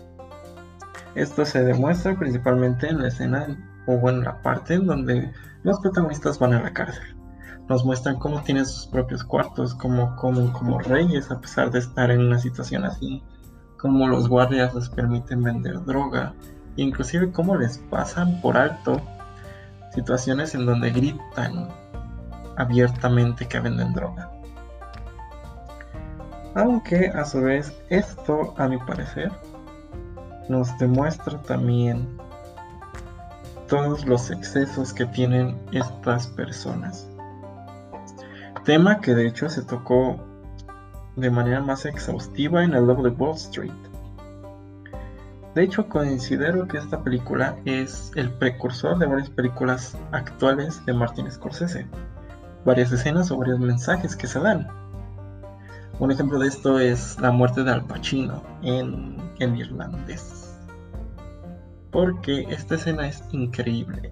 Esto 1.16 1.44
se 1.44 1.64
demuestra 1.64 2.16
principalmente 2.16 2.88
en 2.88 3.02
la 3.02 3.08
escena 3.08 3.48
o 3.88 4.08
en 4.08 4.24
la 4.24 4.40
parte 4.44 4.76
en 4.76 4.86
donde 4.86 5.32
los 5.64 5.80
protagonistas 5.80 6.38
van 6.38 6.54
a 6.54 6.62
la 6.62 6.74
cárcel. 6.74 7.18
Nos 7.70 7.84
muestran 7.84 8.20
cómo 8.20 8.44
tienen 8.44 8.68
sus 8.68 8.86
propios 8.86 9.24
cuartos, 9.24 9.74
cómo 9.74 10.16
comen 10.16 10.52
como 10.52 10.78
reyes 10.78 11.32
a 11.32 11.42
pesar 11.42 11.72
de 11.72 11.80
estar 11.80 12.12
en 12.12 12.22
una 12.22 12.38
situación 12.38 12.86
así, 12.86 13.24
cómo 13.86 14.08
los 14.08 14.28
guardias 14.28 14.74
les 14.74 14.90
permiten 14.90 15.44
vender 15.44 15.80
droga, 15.86 16.34
e 16.76 16.82
inclusive 16.82 17.32
cómo 17.32 17.56
les 17.56 17.78
pasan 17.78 18.42
por 18.42 18.58
alto 18.58 19.00
situaciones 19.94 20.56
en 20.56 20.66
donde 20.66 20.90
gritan 20.90 21.70
abiertamente 22.58 23.48
que 23.48 23.60
venden 23.60 23.94
droga. 23.94 24.32
Aunque 26.56 27.10
a 27.10 27.26
su 27.26 27.42
vez 27.42 27.80
esto, 27.90 28.56
a 28.58 28.68
mi 28.68 28.80
parecer, 28.80 29.32
nos 30.50 30.76
demuestra 30.80 31.40
también 31.44 32.18
todos 33.68 34.04
los 34.08 34.32
excesos 34.32 34.94
que 34.94 35.06
tienen 35.06 35.60
estas 35.74 36.26
personas. 36.26 37.08
Tema 38.64 39.00
que 39.00 39.14
de 39.14 39.28
hecho 39.28 39.48
se 39.48 39.62
tocó 39.62 40.20
de 41.16 41.30
manera 41.30 41.62
más 41.62 41.86
exhaustiva 41.86 42.64
en 42.64 42.74
el 42.74 42.86
Love 42.86 43.04
de 43.04 43.10
Wall 43.10 43.36
Street. 43.36 43.72
De 45.56 45.64
hecho, 45.64 45.88
considero 45.88 46.68
que 46.68 46.78
esta 46.78 47.02
película 47.02 47.56
es 47.64 48.12
el 48.16 48.30
precursor 48.30 49.00
de 49.00 49.06
varias 49.06 49.30
películas 49.30 49.98
actuales 50.12 50.86
de 50.86 50.94
Martin 50.94 51.32
Scorsese. 51.32 51.88
Varias 52.66 52.92
escenas 52.92 53.32
o 53.32 53.38
varios 53.38 53.60
mensajes 53.60 54.18
que 54.18 54.28
se 54.28 54.40
dan. 54.40 54.68
Un 55.98 56.12
ejemplo 56.12 56.40
de 56.40 56.50
esto 56.50 56.78
es 56.78 57.18
la 57.22 57.32
muerte 57.32 57.64
de 57.64 57.72
Al 57.72 57.86
Pacino 57.86 58.44
en, 58.64 59.16
en 59.40 59.56
irlandés. 59.56 60.58
Porque 61.90 62.42
esta 62.50 62.76
escena 62.76 63.08
es 63.08 63.24
increíble. 63.32 64.12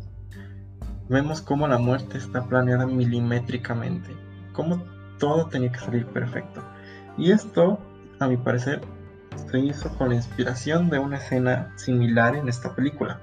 Vemos 1.09 1.41
cómo 1.41 1.67
la 1.67 1.77
muerte 1.77 2.17
está 2.17 2.45
planeada 2.45 2.85
milimétricamente. 2.85 4.15
Cómo 4.53 4.81
todo 5.19 5.47
tenía 5.47 5.73
que 5.73 5.79
salir 5.79 6.05
perfecto. 6.05 6.63
Y 7.17 7.31
esto, 7.31 7.79
a 8.19 8.27
mi 8.27 8.37
parecer, 8.37 8.81
se 9.49 9.59
hizo 9.59 9.89
con 9.97 10.09
la 10.09 10.15
inspiración 10.15 10.89
de 10.89 10.99
una 10.99 11.17
escena 11.17 11.71
similar 11.75 12.35
en 12.35 12.49
esta 12.49 12.75
película. 12.75 13.19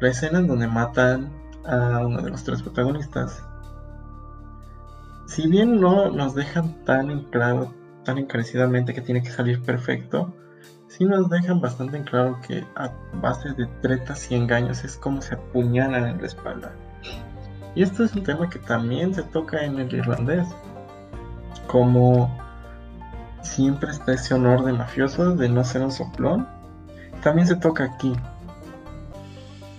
La 0.00 0.08
escena 0.08 0.38
en 0.38 0.46
donde 0.46 0.66
matan 0.66 1.32
a 1.64 2.00
uno 2.04 2.20
de 2.20 2.30
los 2.30 2.44
tres 2.44 2.62
protagonistas 2.62 3.42
si 5.26 5.48
bien 5.48 5.80
no 5.80 6.10
nos 6.10 6.34
dejan 6.34 6.84
tan 6.84 7.24
claro, 7.24 7.74
tan 8.04 8.18
encarecidamente 8.18 8.94
que 8.94 9.00
tiene 9.00 9.22
que 9.22 9.30
salir 9.30 9.60
perfecto, 9.62 10.32
sí 10.86 11.04
nos 11.06 11.28
dejan 11.28 11.60
bastante 11.60 11.96
en 11.96 12.04
claro 12.04 12.38
que 12.46 12.64
a 12.76 12.92
base 13.14 13.52
de 13.54 13.66
tretas 13.80 14.30
y 14.30 14.36
engaños 14.36 14.84
es 14.84 14.96
como 14.96 15.22
se 15.22 15.34
apuñalan 15.34 16.06
en 16.06 16.20
la 16.20 16.26
espalda. 16.26 16.72
Y 17.74 17.82
esto 17.82 18.04
es 18.04 18.14
un 18.14 18.22
tema 18.22 18.48
que 18.48 18.60
también 18.60 19.12
se 19.14 19.22
toca 19.24 19.64
en 19.64 19.80
el 19.80 19.92
irlandés. 19.92 20.46
Como 21.66 22.30
siempre 23.42 23.90
está 23.90 24.12
ese 24.12 24.34
honor 24.34 24.64
de 24.64 24.72
mafioso 24.72 25.34
de 25.36 25.48
no 25.48 25.64
ser 25.64 25.82
un 25.82 25.92
soplón, 25.92 26.46
también 27.22 27.46
se 27.46 27.56
toca 27.56 27.84
aquí. 27.84 28.12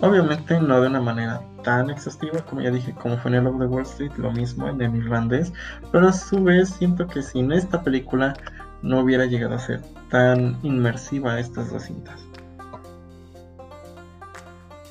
Obviamente 0.02 0.60
no 0.60 0.82
de 0.82 0.88
una 0.88 1.02
manera 1.02 1.42
tan 1.64 1.90
exhaustiva 1.90 2.42
como 2.42 2.62
ya 2.62 2.70
dije, 2.70 2.94
como 2.94 3.18
fue 3.18 3.32
en 3.32 3.38
el 3.38 3.48
of 3.48 3.60
de 3.60 3.66
Wall 3.66 3.84
Street, 3.84 4.12
lo 4.18 4.32
mismo 4.32 4.68
en 4.68 4.82
el 4.82 4.96
irlandés, 4.96 5.52
pero 5.92 6.10
a 6.10 6.14
su 6.14 6.44
vez 6.44 6.70
siento 6.70 7.08
que 7.08 7.24
sin 7.24 7.52
esta 7.52 7.82
película 7.82 8.36
no 8.84 9.00
hubiera 9.00 9.26
llegado 9.26 9.56
a 9.56 9.60
ser 9.60 9.82
tan 10.10 10.60
inmersiva 10.62 11.40
estas 11.40 11.72
dos 11.72 11.84
cintas. 11.84 12.22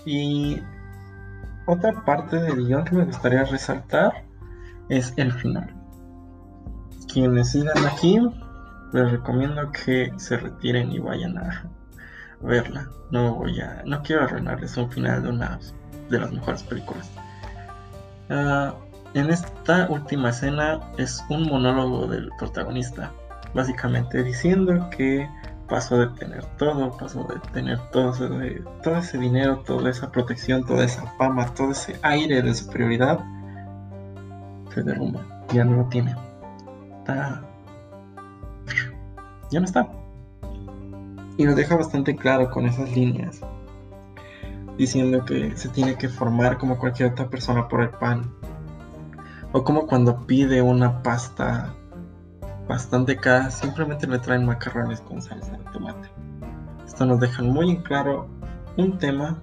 Y 0.04 0.60
otra 1.66 2.04
parte 2.04 2.36
del 2.36 2.66
guion 2.66 2.84
que 2.84 2.96
me 2.96 3.04
gustaría 3.04 3.44
resaltar 3.44 4.24
es 4.88 5.14
el 5.16 5.32
final. 5.32 5.72
Quienes 7.14 7.52
sigan 7.52 7.86
aquí, 7.86 8.18
les 8.92 9.12
recomiendo 9.12 9.70
que 9.70 10.12
se 10.16 10.36
retiren 10.36 10.90
y 10.90 10.98
vayan 10.98 11.38
a 11.38 11.64
verla. 12.40 12.88
No 13.12 13.36
voy 13.36 13.60
a, 13.60 13.84
no 13.86 14.02
quiero 14.02 14.24
arruinarles 14.24 14.76
un 14.76 14.90
final 14.90 15.22
de 15.22 15.28
una 15.28 15.60
de 16.10 16.18
las 16.18 16.32
mejores 16.32 16.64
películas. 16.64 17.08
Ah, 18.30 18.74
en 19.14 19.30
esta 19.30 19.86
última 19.90 20.30
escena 20.30 20.80
es 20.98 21.24
un 21.30 21.44
monólogo 21.44 22.08
del 22.08 22.30
protagonista, 22.36 23.12
básicamente 23.54 24.24
diciendo 24.24 24.90
que 24.90 25.30
pasó 25.68 25.96
de 25.96 26.08
tener 26.18 26.44
todo, 26.58 26.96
pasó 26.98 27.22
de 27.28 27.38
tener 27.52 27.78
todo 27.92 28.10
ese, 28.10 28.60
todo 28.82 28.96
ese 28.96 29.18
dinero, 29.18 29.62
toda 29.64 29.88
esa 29.88 30.10
protección, 30.10 30.66
toda 30.66 30.84
esa 30.84 31.06
fama, 31.16 31.46
todo 31.54 31.70
ese 31.70 31.96
aire 32.02 32.42
de 32.42 32.52
superioridad, 32.52 33.20
se 34.74 34.82
derrumba, 34.82 35.20
ya 35.52 35.64
no 35.64 35.76
lo 35.76 35.84
tiene. 35.84 36.23
Ya 37.06 37.40
no 39.60 39.64
está. 39.64 39.88
Y 41.36 41.44
nos 41.44 41.56
deja 41.56 41.76
bastante 41.76 42.16
claro 42.16 42.50
con 42.50 42.66
esas 42.66 42.90
líneas 42.94 43.40
diciendo 44.76 45.24
que 45.24 45.56
se 45.56 45.68
tiene 45.68 45.96
que 45.96 46.08
formar 46.08 46.58
como 46.58 46.78
cualquier 46.78 47.12
otra 47.12 47.28
persona 47.28 47.68
por 47.68 47.82
el 47.82 47.90
pan. 47.90 48.32
O 49.52 49.62
como 49.62 49.86
cuando 49.86 50.26
pide 50.26 50.62
una 50.62 51.02
pasta 51.02 51.74
bastante 52.68 53.16
cara, 53.16 53.50
simplemente 53.50 54.06
le 54.06 54.18
traen 54.18 54.44
macarrones 54.44 55.00
con 55.00 55.22
salsa 55.22 55.52
de 55.52 55.64
tomate. 55.72 56.08
Esto 56.84 57.06
nos 57.06 57.20
deja 57.20 57.42
muy 57.42 57.70
en 57.70 57.82
claro 57.82 58.28
un 58.76 58.98
tema 58.98 59.38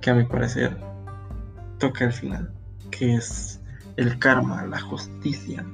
que 0.00 0.10
a 0.10 0.14
mi 0.14 0.24
parecer 0.24 0.76
toca 1.78 2.04
el 2.04 2.12
final, 2.12 2.52
que 2.90 3.14
es 3.14 3.60
el 3.96 4.18
karma, 4.18 4.64
la 4.66 4.80
justicia. 4.80 5.64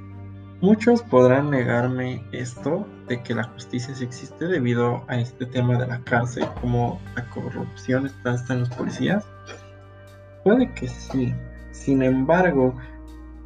Muchos 0.61 1.03
podrán 1.03 1.51
negarme 1.51 2.25
esto 2.33 2.85
de 3.07 3.23
que 3.23 3.33
la 3.33 3.45
justicia 3.45 3.95
sí 3.95 4.03
existe 4.03 4.49
debido 4.49 5.05
a 5.07 5.17
este 5.17 5.47
tema 5.47 5.79
de 5.79 5.87
la 5.87 6.01
cárcel, 6.01 6.49
como 6.61 7.01
la 7.15 7.31
corrupción 7.31 8.07
está, 8.07 8.35
en 8.53 8.61
los 8.61 8.69
policías. 8.71 9.25
Puede 10.43 10.73
que 10.75 10.89
sí. 10.89 11.33
Sin 11.71 12.03
embargo, 12.03 12.75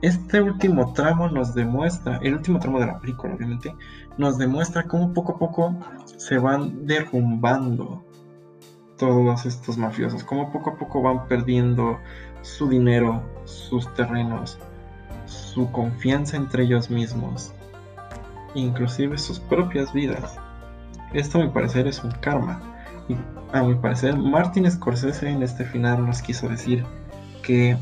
este 0.00 0.40
último 0.40 0.95
tramo 0.95 1.28
nos 1.28 1.54
demuestra, 1.54 2.19
el 2.23 2.33
último 2.33 2.59
tramo 2.59 2.81
de 2.81 2.87
la 2.87 2.99
película 2.99 3.35
obviamente, 3.35 3.75
nos 4.16 4.38
demuestra 4.38 4.85
cómo 4.85 5.12
poco 5.12 5.33
a 5.33 5.38
poco 5.38 5.76
se 6.16 6.38
van 6.38 6.87
derrumbando 6.87 8.02
todos 8.97 9.45
estos 9.45 9.76
mafiosos, 9.76 10.25
cómo 10.25 10.50
poco 10.50 10.71
a 10.71 10.76
poco 10.76 11.02
van 11.02 11.28
perdiendo 11.28 11.99
su 12.40 12.71
dinero, 12.71 13.23
sus 13.45 13.92
terrenos, 13.92 14.59
su 15.33 15.71
confianza 15.73 16.37
entre 16.37 16.65
ellos 16.65 16.91
mismos, 16.91 17.53
inclusive 18.55 19.19
sus 19.19 19.41
propias 19.41 19.93
vidas. 19.93 20.39
Esto 21.12 21.39
a 21.39 21.45
mi 21.45 21.49
parecer 21.51 21.87
es 21.87 22.03
un 22.03 22.11
karma. 22.12 22.61
Y 23.09 23.17
a 23.53 23.62
mi 23.62 23.75
parecer 23.75 24.17
Martin 24.17 24.71
Scorsese 24.71 25.29
en 25.29 25.43
este 25.43 25.65
final 25.65 26.07
nos 26.07 26.23
quiso 26.23 26.49
decir 26.49 26.85
que 27.43 27.77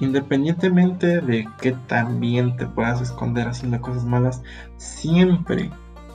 independientemente 0.00 1.20
de 1.20 1.46
que 1.60 1.72
también 1.72 2.56
te 2.56 2.66
puedas 2.66 3.00
esconder 3.00 3.48
haciendo 3.48 3.80
cosas 3.80 4.04
malas, 4.04 4.42
siempre, 4.76 5.70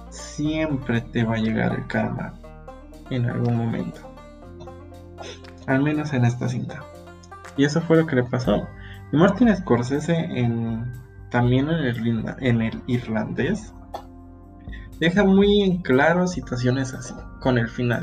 siempre 0.09 1.01
te 1.01 1.23
va 1.23 1.35
a 1.35 1.39
llegar 1.39 1.73
el 1.73 1.87
karma 1.87 2.33
en 3.09 3.29
algún 3.29 3.55
momento. 3.55 4.01
Al 5.67 5.81
menos 5.81 6.13
en 6.13 6.25
esta 6.25 6.49
cinta. 6.49 6.83
Y 7.57 7.63
eso 7.63 7.81
fue 7.81 7.97
lo 7.97 8.05
que 8.05 8.17
le 8.17 8.23
pasó. 8.23 8.67
Martin 9.15 9.55
Scorsese 9.55 10.13
en, 10.13 10.91
también 11.31 11.69
en 11.69 11.85
el, 11.85 12.35
en 12.39 12.61
el 12.61 12.83
irlandés 12.87 13.73
deja 14.99 15.23
muy 15.23 15.61
en 15.61 15.81
claro 15.81 16.27
situaciones 16.27 16.93
así, 16.93 17.13
con 17.39 17.57
el 17.57 17.69
final. 17.69 18.01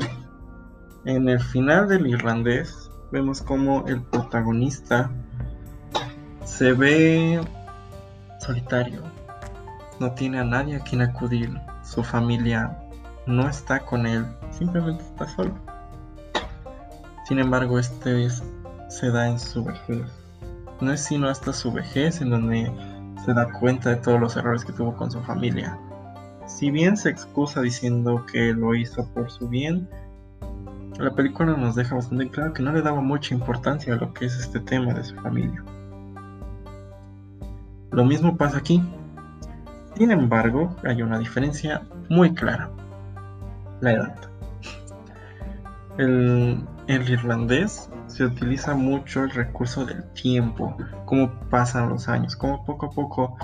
En 1.05 1.29
el 1.29 1.39
final 1.39 1.87
del 1.87 2.07
irlandés 2.07 2.89
vemos 3.11 3.41
como 3.41 3.85
el 3.87 4.01
protagonista 4.01 5.11
se 6.45 6.73
ve 6.73 7.39
solitario, 8.39 9.01
no 9.99 10.11
tiene 10.13 10.39
a 10.39 10.43
nadie 10.43 10.77
a 10.77 10.79
quien 10.79 11.01
acudir, 11.01 11.49
su 11.83 12.03
familia 12.03 12.77
no 13.27 13.47
está 13.47 13.79
con 13.81 14.07
él, 14.07 14.25
simplemente 14.51 15.03
está 15.03 15.27
solo. 15.27 15.53
Sin 17.27 17.39
embargo, 17.39 17.79
este 17.79 18.29
se 18.89 19.11
da 19.11 19.29
en 19.29 19.39
su 19.39 19.63
vejez 19.63 20.22
no 20.83 20.93
es 20.93 21.03
sino 21.03 21.27
hasta 21.27 21.53
su 21.53 21.71
vejez 21.71 22.21
en 22.21 22.29
donde 22.29 22.71
se 23.25 23.33
da 23.33 23.51
cuenta 23.51 23.89
de 23.89 23.95
todos 23.97 24.19
los 24.19 24.35
errores 24.35 24.65
que 24.65 24.73
tuvo 24.73 24.95
con 24.95 25.09
su 25.09 25.21
familia. 25.21 25.77
Si 26.45 26.69
bien 26.69 26.97
se 26.97 27.09
excusa 27.09 27.61
diciendo 27.61 28.25
que 28.31 28.53
lo 28.53 28.75
hizo 28.75 29.07
por 29.13 29.31
su 29.31 29.47
bien, 29.47 29.87
la 30.99 31.11
película 31.11 31.55
nos 31.57 31.75
deja 31.75 31.95
bastante 31.95 32.29
claro 32.29 32.53
que 32.53 32.61
no 32.61 32.71
le 32.71 32.81
daba 32.81 33.01
mucha 33.01 33.33
importancia 33.33 33.93
a 33.93 33.97
lo 33.97 34.13
que 34.13 34.25
es 34.25 34.37
este 34.37 34.59
tema 34.59 34.93
de 34.93 35.03
su 35.03 35.15
familia. 35.15 35.63
Lo 37.91 38.05
mismo 38.05 38.35
pasa 38.37 38.57
aquí. 38.57 38.83
Sin 39.95 40.11
embargo, 40.11 40.75
hay 40.83 41.01
una 41.01 41.19
diferencia 41.19 41.81
muy 42.09 42.33
clara. 42.33 42.69
La 43.81 43.93
edad. 43.93 44.15
El, 45.97 46.63
el 46.87 47.09
irlandés 47.09 47.89
se 48.07 48.25
utiliza 48.25 48.75
mucho 48.75 49.23
el 49.23 49.31
recurso 49.31 49.85
del 49.85 50.03
tiempo, 50.13 50.75
cómo 51.05 51.31
pasan 51.49 51.89
los 51.89 52.09
años, 52.09 52.35
cómo 52.35 52.65
poco 52.65 52.87
a 52.87 52.91
poco 52.91 53.37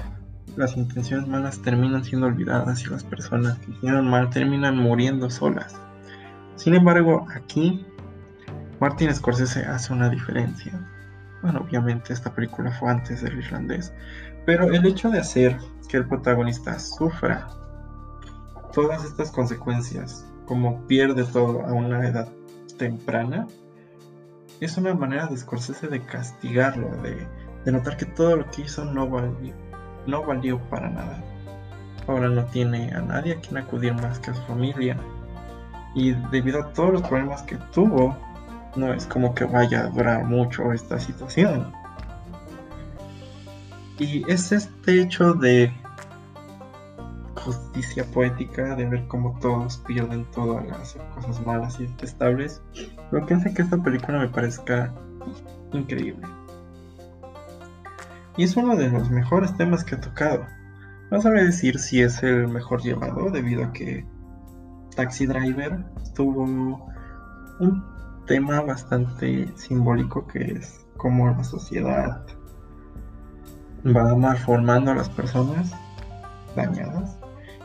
las 0.56 0.76
intenciones 0.76 1.28
malas 1.28 1.62
terminan 1.62 2.04
siendo 2.04 2.28
olvidadas 2.28 2.84
y 2.84 2.90
las 2.90 3.04
personas 3.04 3.58
que 3.60 3.72
hicieron 3.72 4.10
mal 4.10 4.30
terminan 4.30 4.78
muriendo 4.78 5.30
solas. 5.30 5.80
Sin 6.56 6.74
embargo, 6.74 7.26
aquí 7.34 7.86
Martin 8.80 9.14
Scorsese 9.14 9.66
hace 9.66 9.94
una 9.94 10.10
diferencia. 10.10 10.74
Bueno, 11.42 11.62
obviamente 11.62 12.12
esta 12.12 12.34
película 12.34 12.72
fue 12.72 12.90
antes 12.90 13.22
del 13.22 13.38
irlandés, 13.38 13.94
pero 14.46 14.66
el 14.66 14.86
hecho 14.86 15.10
de 15.10 15.20
hacer 15.20 15.58
que 15.88 15.98
el 15.98 16.08
protagonista 16.08 16.78
sufra 16.78 17.48
todas 18.74 19.06
estas 19.06 19.32
consecuencias, 19.32 20.26
como 20.46 20.86
pierde 20.88 21.24
todo 21.24 21.66
a 21.66 21.72
una 21.72 22.06
edad 22.06 22.28
temprana, 22.80 23.46
es 24.60 24.76
una 24.78 24.96
manera 24.96 25.28
de 25.28 25.38
Scorsese 25.38 25.88
de 25.88 26.04
castigarlo, 26.04 26.90
de, 27.04 27.28
de 27.64 27.72
notar 27.72 27.98
que 27.98 28.06
todo 28.06 28.38
lo 28.38 28.50
que 28.50 28.64
hizo 28.64 28.84
no 28.84 29.08
valió, 29.08 29.54
no 30.08 30.24
valió 30.24 30.60
para 30.70 30.90
nada. 30.90 31.24
Ahora 32.08 32.30
no 32.30 32.46
tiene 32.46 32.92
a 32.92 33.02
nadie 33.02 33.34
a 33.34 33.40
quien 33.40 33.58
acudir 33.58 33.94
más 33.94 34.18
que 34.18 34.32
a 34.32 34.34
su 34.34 34.42
familia 34.44 34.98
y 35.94 36.14
debido 36.32 36.62
a 36.62 36.74
todos 36.74 36.94
los 36.94 37.02
problemas 37.04 37.44
que 37.44 37.58
tuvo, 37.72 38.18
no 38.76 38.94
es 38.94 39.06
como 39.06 39.36
que 39.36 39.46
vaya 39.46 39.82
a 39.82 39.88
durar 39.90 40.24
mucho 40.26 40.72
esta 40.72 41.00
situación. 41.00 41.72
Y 43.98 44.30
es 44.32 44.52
este 44.52 45.02
hecho 45.02 45.34
de 45.34 45.74
justicia 47.52 48.06
poética, 48.06 48.76
de 48.76 48.86
ver 48.86 49.08
cómo 49.08 49.38
todos 49.40 49.78
pierden 49.88 50.26
todo 50.32 50.60
al 50.60 50.70
hacer 50.72 51.02
cosas 51.16 51.46
malas 51.46 51.80
y 51.80 51.88
detestables, 51.88 52.62
lo 53.12 53.26
que 53.26 53.34
hace 53.34 53.54
que 53.54 53.64
esta 53.64 53.78
película 53.78 54.20
me 54.20 54.28
parezca 54.28 54.94
increíble. 55.74 56.28
Y 58.38 58.44
es 58.44 58.56
uno 58.56 58.76
de 58.76 58.90
los 58.90 59.10
mejores 59.10 59.56
temas 59.58 59.84
que 59.84 59.96
ha 59.96 60.00
tocado. 60.00 60.46
No 61.12 61.22
sabré 61.22 61.44
decir 61.44 61.80
si 61.80 62.02
es 62.02 62.22
el 62.22 62.48
mejor 62.48 62.82
llevado, 62.82 63.32
debido 63.32 63.66
a 63.66 63.74
que 63.74 64.06
Taxi 64.96 65.26
Driver 65.26 65.84
tuvo 66.14 66.44
un 67.60 67.84
tema 68.28 68.62
bastante 68.62 69.52
simbólico 69.58 70.28
que 70.28 70.40
es 70.54 70.86
cómo 70.98 71.28
la 71.28 71.44
sociedad 71.44 72.26
va 73.86 74.16
malformando 74.16 74.92
a 74.92 74.96
las 74.96 75.10
personas 75.10 75.72
dañadas. 76.56 77.19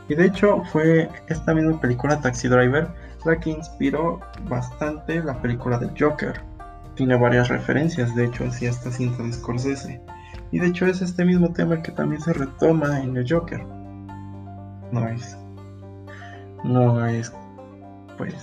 Y 0.07 0.15
de 0.15 0.25
hecho 0.25 0.63
fue 0.71 1.09
esta 1.27 1.53
misma 1.53 1.79
película 1.79 2.19
Taxi 2.19 2.47
Driver 2.47 2.87
la 3.25 3.39
que 3.39 3.49
inspiró 3.49 4.19
bastante 4.47 5.23
la 5.23 5.41
película 5.41 5.79
de 5.79 5.89
Joker. 5.99 6.41
Tiene 6.95 7.15
varias 7.17 7.49
referencias, 7.49 8.15
de 8.15 8.25
hecho, 8.25 8.45
hacia 8.45 8.69
esta 8.69 8.91
cinta 8.91 9.23
de 9.23 9.33
Scorsese. 9.33 10.01
Y 10.51 10.59
de 10.59 10.67
hecho 10.67 10.85
es 10.85 11.01
este 11.01 11.25
mismo 11.25 11.51
tema 11.51 11.81
que 11.81 11.91
también 11.91 12.21
se 12.21 12.33
retoma 12.33 13.01
en 13.01 13.17
el 13.17 13.25
Joker. 13.27 13.65
No 14.91 15.07
es 15.07 15.35
no 16.65 17.05
es, 17.05 17.31
pues, 18.17 18.33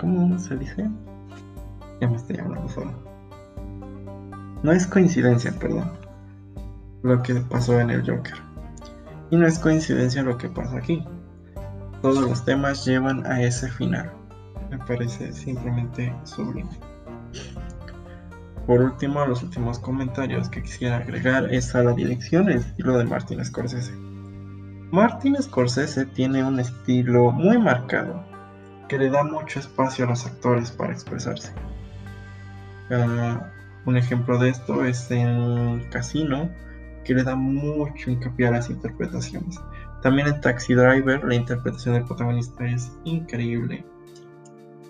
¿cómo 0.00 0.38
se 0.38 0.56
dice? 0.56 0.88
Ya 2.00 2.08
me 2.08 2.16
estoy 2.16 2.38
hablando 2.38 2.68
solo. 2.70 2.92
No 4.62 4.72
es 4.72 4.86
coincidencia, 4.86 5.52
perdón, 5.52 5.92
lo 7.02 7.22
que 7.22 7.34
pasó 7.36 7.78
en 7.80 7.90
el 7.90 8.00
Joker. 8.00 8.34
Y 9.30 9.36
no 9.36 9.46
es 9.46 9.58
coincidencia 9.58 10.22
lo 10.22 10.38
que 10.38 10.48
pasa 10.48 10.78
aquí. 10.78 11.04
Todos 12.02 12.28
los 12.28 12.44
temas 12.44 12.84
llevan 12.84 13.26
a 13.26 13.42
ese 13.42 13.68
final. 13.68 14.12
Me 14.70 14.78
parece 14.78 15.32
simplemente 15.32 16.14
sublime. 16.24 16.70
Por 18.66 18.82
último, 18.82 19.24
los 19.24 19.42
últimos 19.42 19.78
comentarios 19.78 20.48
que 20.50 20.62
quisiera 20.62 20.98
agregar 20.98 21.52
es 21.52 21.74
a 21.74 21.82
la 21.82 21.92
dirección, 21.92 22.50
el 22.50 22.58
estilo 22.58 22.98
de 22.98 23.04
Martin 23.04 23.42
Scorsese. 23.44 23.94
Martin 24.90 25.36
Scorsese 25.40 26.06
tiene 26.06 26.44
un 26.44 26.60
estilo 26.60 27.30
muy 27.30 27.58
marcado 27.58 28.24
que 28.88 28.98
le 28.98 29.10
da 29.10 29.22
mucho 29.22 29.60
espacio 29.60 30.04
a 30.04 30.08
los 30.08 30.26
actores 30.26 30.70
para 30.70 30.92
expresarse. 30.92 31.52
Ah, 32.90 33.50
un 33.84 33.96
ejemplo 33.96 34.38
de 34.38 34.50
esto 34.50 34.84
es 34.84 35.10
en 35.10 35.88
Casino, 35.90 36.50
que 37.08 37.14
le 37.14 37.24
da 37.24 37.34
mucho 37.34 38.10
hincapié 38.10 38.48
a 38.48 38.50
las 38.50 38.68
interpretaciones. 38.68 39.58
También 40.02 40.28
en 40.28 40.42
Taxi 40.42 40.74
Driver, 40.74 41.24
la 41.24 41.34
interpretación 41.34 41.94
del 41.94 42.04
protagonista 42.04 42.66
es 42.66 42.92
increíble. 43.04 43.82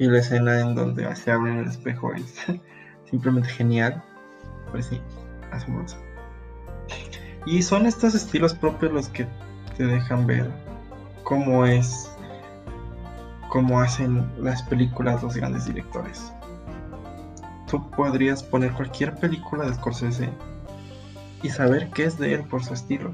Y 0.01 0.09
la 0.09 0.19
escena 0.19 0.61
en 0.61 0.75
donde 0.75 1.15
se 1.15 1.31
abre 1.31 1.53
en 1.53 1.59
el 1.59 1.69
espejo 1.69 2.13
es 2.13 2.45
simplemente 3.09 3.49
genial. 3.51 4.03
Pues 4.73 4.87
sí, 4.87 5.01
asombrosa. 5.53 5.97
Y 7.47 7.63
son 7.63 7.87
estos 7.87 8.17
estilos 8.17 8.53
propios 8.53 8.93
los 8.93 9.09
que 9.11 9.25
te 9.77 9.87
dejan 9.87 10.27
ver 10.27 10.51
cómo 11.23 11.67
es, 11.67 12.11
cómo 13.49 13.81
hacen 13.81 14.29
las 14.43 14.61
películas 14.65 15.23
los 15.23 15.37
grandes 15.37 15.67
directores. 15.67 16.33
Tú 17.71 17.89
podrías 17.93 18.43
poner 18.43 18.73
cualquier 18.73 19.15
película 19.15 19.67
de 19.67 19.75
Scorsese 19.75 20.31
y 21.43 21.51
saber 21.51 21.91
qué 21.91 22.05
es 22.05 22.19
de 22.19 22.35
él 22.35 22.45
por 22.45 22.65
su 22.65 22.75
estilo. 22.75 23.13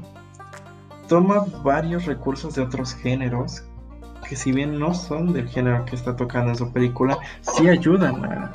Toma 1.09 1.45
varios 1.63 2.07
recursos 2.07 2.55
de 2.55 2.63
otros 2.63 2.95
géneros 2.95 3.63
que 4.29 4.37
si 4.37 4.53
bien 4.53 4.79
no 4.79 4.95
son 4.95 5.33
del 5.33 5.49
género 5.49 5.85
que 5.85 5.97
está 5.97 6.17
tocando 6.17 6.51
en 6.51 6.57
su 6.57 6.73
película, 6.73 7.19
sí 7.41 7.69
ayudan 7.69 8.25
a 8.25 8.53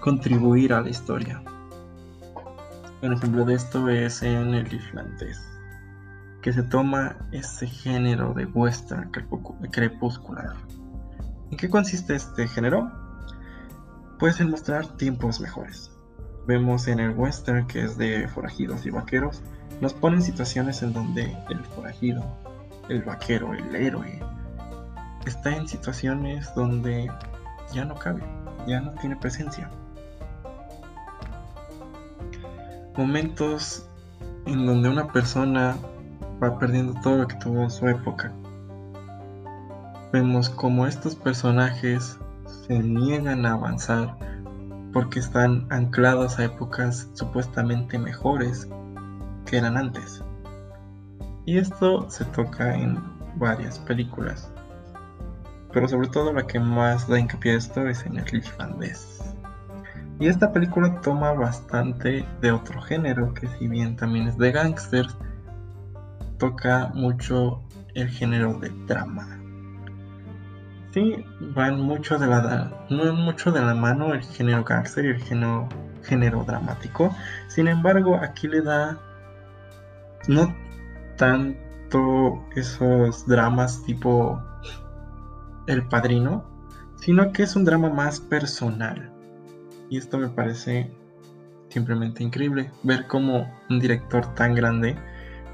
contribuir 0.00 0.74
a 0.74 0.82
la 0.82 0.90
historia. 0.90 1.42
Un 3.00 3.14
ejemplo 3.14 3.44
de 3.44 3.54
esto 3.54 3.88
es 3.88 4.22
en 4.22 4.54
el 4.54 4.72
islandés 4.72 5.52
que 6.42 6.52
se 6.52 6.64
toma 6.64 7.16
ese 7.30 7.68
género 7.68 8.34
de 8.34 8.46
western 8.46 9.10
crepuscular. 9.70 10.56
¿En 11.50 11.56
qué 11.56 11.70
consiste 11.70 12.16
este 12.16 12.48
género? 12.48 12.90
Pues 14.18 14.40
en 14.40 14.50
mostrar 14.50 14.86
tiempos 14.96 15.40
mejores. 15.40 15.91
Vemos 16.46 16.88
en 16.88 17.00
el 17.00 17.10
western 17.16 17.66
que 17.66 17.84
es 17.84 17.96
de 17.96 18.26
forajidos 18.28 18.84
y 18.84 18.90
vaqueros, 18.90 19.42
nos 19.80 19.94
ponen 19.94 20.22
situaciones 20.22 20.82
en 20.82 20.92
donde 20.92 21.36
el 21.48 21.64
forajido, 21.64 22.24
el 22.88 23.02
vaquero, 23.02 23.54
el 23.54 23.74
héroe, 23.74 24.20
está 25.26 25.54
en 25.54 25.68
situaciones 25.68 26.52
donde 26.54 27.10
ya 27.72 27.84
no 27.84 27.94
cabe, 27.94 28.22
ya 28.66 28.80
no 28.80 28.92
tiene 28.92 29.16
presencia. 29.16 29.70
Momentos 32.96 33.86
en 34.46 34.66
donde 34.66 34.88
una 34.88 35.06
persona 35.08 35.76
va 36.42 36.58
perdiendo 36.58 36.94
todo 37.00 37.18
lo 37.18 37.28
que 37.28 37.36
tuvo 37.36 37.62
en 37.62 37.70
su 37.70 37.86
época. 37.86 38.32
Vemos 40.12 40.50
como 40.50 40.86
estos 40.86 41.14
personajes 41.14 42.18
se 42.66 42.78
niegan 42.78 43.46
a 43.46 43.52
avanzar 43.52 44.16
porque 44.92 45.20
están 45.20 45.66
anclados 45.70 46.38
a 46.38 46.44
épocas 46.44 47.08
supuestamente 47.14 47.98
mejores 47.98 48.68
que 49.46 49.56
eran 49.56 49.76
antes. 49.76 50.22
Y 51.46 51.58
esto 51.58 52.08
se 52.10 52.24
toca 52.26 52.74
en 52.74 52.98
varias 53.36 53.78
películas. 53.80 54.52
Pero 55.72 55.88
sobre 55.88 56.08
todo 56.08 56.32
la 56.32 56.46
que 56.46 56.60
más 56.60 57.08
da 57.08 57.18
hincapié 57.18 57.52
a 57.52 57.56
esto 57.56 57.88
es 57.88 58.04
en 58.04 58.18
el 58.18 58.34
irlandés. 58.34 59.34
Y 60.20 60.28
esta 60.28 60.52
película 60.52 61.00
toma 61.00 61.32
bastante 61.32 62.24
de 62.40 62.52
otro 62.52 62.80
género, 62.82 63.34
que 63.34 63.48
si 63.48 63.66
bien 63.66 63.96
también 63.96 64.28
es 64.28 64.38
de 64.38 64.52
gangsters, 64.52 65.16
toca 66.38 66.92
mucho 66.94 67.62
el 67.94 68.08
género 68.08 68.54
de 68.54 68.68
drama. 68.86 69.41
Sí, 70.92 71.24
van 71.40 71.80
mucho 71.80 72.18
de 72.18 72.26
la 72.26 72.70
no 72.90 73.14
mucho 73.14 73.50
de 73.50 73.62
la 73.62 73.74
mano 73.74 74.12
el 74.12 74.22
género 74.22 74.62
gangster 74.62 75.06
y 75.06 75.08
el 75.08 75.22
género, 75.22 75.66
género 76.02 76.44
dramático. 76.44 77.16
Sin 77.48 77.66
embargo, 77.66 78.16
aquí 78.16 78.46
le 78.46 78.60
da 78.60 78.98
no 80.28 80.54
tanto 81.16 82.44
esos 82.54 83.26
dramas 83.26 83.82
tipo 83.84 84.38
El 85.66 85.88
Padrino, 85.88 86.44
sino 86.96 87.32
que 87.32 87.44
es 87.44 87.56
un 87.56 87.64
drama 87.64 87.88
más 87.88 88.20
personal. 88.20 89.10
Y 89.88 89.96
esto 89.96 90.18
me 90.18 90.28
parece 90.28 90.90
simplemente 91.70 92.22
increíble 92.22 92.70
ver 92.82 93.06
cómo 93.06 93.50
un 93.70 93.80
director 93.80 94.26
tan 94.34 94.54
grande 94.54 94.94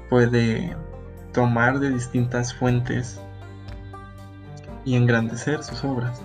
puede 0.09 0.75
tomar 1.31 1.79
de 1.79 1.91
distintas 1.91 2.53
fuentes 2.53 3.21
y 4.85 4.95
engrandecer 4.95 5.63
sus 5.63 5.83
obras. 5.83 6.21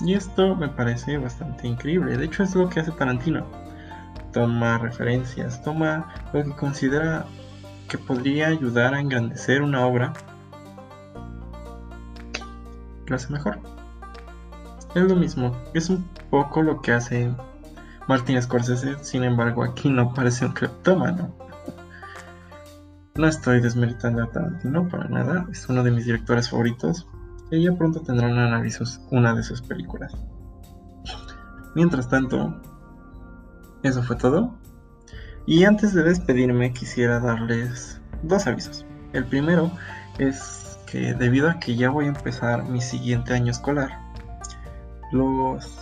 Y 0.00 0.14
esto 0.14 0.54
me 0.56 0.68
parece 0.68 1.18
bastante 1.18 1.66
increíble. 1.66 2.16
De 2.16 2.24
hecho 2.26 2.42
es 2.42 2.54
lo 2.54 2.68
que 2.68 2.80
hace 2.80 2.92
Tarantino. 2.92 3.46
Toma 4.32 4.78
referencias, 4.78 5.62
toma 5.62 6.12
lo 6.32 6.44
que 6.44 6.50
considera 6.50 7.24
que 7.88 7.96
podría 7.96 8.48
ayudar 8.48 8.94
a 8.94 9.00
engrandecer 9.00 9.62
una 9.62 9.86
obra. 9.86 10.12
Lo 13.06 13.16
hace 13.16 13.32
mejor. 13.32 13.58
Es 14.94 15.02
lo 15.02 15.14
mismo, 15.14 15.56
es 15.74 15.88
un 15.90 16.08
poco 16.30 16.62
lo 16.62 16.80
que 16.80 16.92
hace 16.92 17.30
Martin 18.08 18.40
Scorsese, 18.40 18.96
sin 19.02 19.24
embargo 19.24 19.62
aquí 19.62 19.88
no 19.88 20.12
parece 20.14 20.46
un 20.46 20.52
cleptómano. 20.52 21.34
No 23.14 23.26
estoy 23.26 23.60
desmeritando 23.60 24.22
a 24.22 24.30
Tarantino 24.30 24.88
para 24.88 25.08
nada, 25.08 25.46
es 25.50 25.68
uno 25.68 25.82
de 25.82 25.90
mis 25.90 26.06
directores 26.06 26.50
favoritos 26.50 27.06
ya 27.50 27.72
pronto 27.76 28.00
tendrá 28.00 28.28
un 28.28 28.38
análisis 28.38 29.00
una 29.10 29.34
de 29.34 29.42
sus 29.42 29.62
películas. 29.62 30.12
Mientras 31.74 32.08
tanto, 32.08 32.60
eso 33.82 34.02
fue 34.02 34.16
todo. 34.16 34.54
Y 35.46 35.64
antes 35.64 35.94
de 35.94 36.02
despedirme 36.02 36.72
quisiera 36.72 37.20
darles 37.20 38.00
dos 38.22 38.46
avisos. 38.46 38.84
El 39.12 39.24
primero 39.26 39.70
es 40.18 40.78
que 40.86 41.14
debido 41.14 41.48
a 41.48 41.58
que 41.60 41.76
ya 41.76 41.90
voy 41.90 42.06
a 42.06 42.08
empezar 42.08 42.64
mi 42.64 42.80
siguiente 42.80 43.34
año 43.34 43.50
escolar, 43.52 44.00
los 45.12 45.78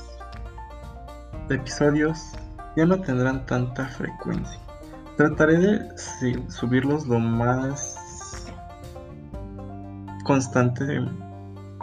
episodios 1.49 2.33
ya 2.77 2.85
no 2.85 3.01
tendrán 3.01 3.47
tanta 3.47 3.87
frecuencia. 3.87 4.59
Trataré 5.17 5.59
de 5.59 6.51
subirlos 6.51 7.07
lo 7.07 7.21
más 7.21 8.53
constante, 10.25 10.85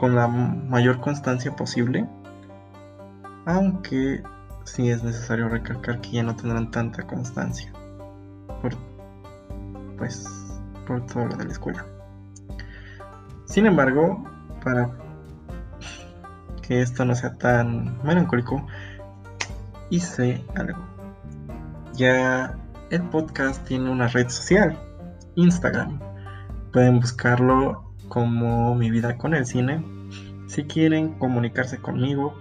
con 0.02 0.16
la 0.16 0.28
mayor 0.28 1.00
constancia 1.00 1.56
posible. 1.56 2.08
Aunque 3.46 4.24
sí 4.64 4.90
es 4.90 5.04
necesario 5.04 5.48
recalcar 5.48 6.02
que 6.02 6.14
ya 6.14 6.24
no 6.24 6.36
tendrán 6.36 6.72
tanta 6.72 7.06
constancia. 7.06 7.72
Por, 8.64 8.76
pues, 10.00 10.28
por 10.88 11.06
todo 11.06 11.28
lo 11.28 11.36
de 11.36 11.46
la 11.46 11.52
escuela. 11.52 11.86
Sin 13.46 13.68
embargo, 13.68 14.24
para 14.64 14.90
que 16.64 16.82
esto 16.82 17.06
no 17.06 17.14
sea 17.14 17.38
tan 17.38 18.02
melancólico, 18.04 18.66
hice 19.92 20.44
algo. 20.56 20.80
Ya 21.94 22.58
el 22.90 23.04
podcast 23.04 23.64
tiene 23.68 23.92
una 23.92 24.08
red 24.08 24.30
social, 24.30 24.76
Instagram. 25.36 26.00
Pueden 26.74 27.00
buscarlo 27.00 27.91
como 28.12 28.76
Mi 28.76 28.92
vida 28.92 29.18
con 29.18 29.34
el 29.34 29.46
cine. 29.46 29.82
Si 30.46 30.66
quieren 30.66 31.14
comunicarse 31.14 31.78
conmigo, 31.78 32.38